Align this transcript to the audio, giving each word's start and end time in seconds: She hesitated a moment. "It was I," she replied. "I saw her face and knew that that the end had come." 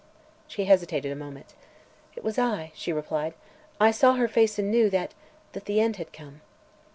She 0.47 0.65
hesitated 0.65 1.11
a 1.11 1.15
moment. 1.15 1.53
"It 2.15 2.23
was 2.23 2.39
I," 2.39 2.71
she 2.73 2.91
replied. 2.91 3.35
"I 3.79 3.91
saw 3.91 4.13
her 4.15 4.27
face 4.27 4.57
and 4.57 4.71
knew 4.71 4.89
that 4.89 5.13
that 5.51 5.65
the 5.65 5.79
end 5.79 5.97
had 5.97 6.11
come." 6.11 6.41